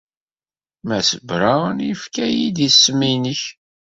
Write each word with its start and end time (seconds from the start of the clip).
Mass 0.87 1.09
Brown 1.29 1.77
yefka-iyi-d 1.89 2.57
isem-nnek. 2.67 3.41